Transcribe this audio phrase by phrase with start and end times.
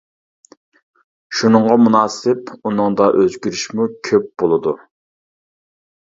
[1.39, 4.73] شۇنىڭغا مۇناسىپ ئۇنىڭدا ئۆزگىرىشمۇ كۆپ بولىدۇ.